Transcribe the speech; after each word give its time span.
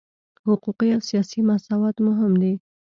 حقوقي 0.47 0.87
او 0.95 1.01
سیاسي 1.09 1.39
مساوات 1.49 1.95
مهم 2.07 2.33
دي. 2.41 2.53